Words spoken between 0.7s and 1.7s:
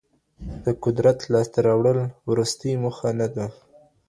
قدرت لاسته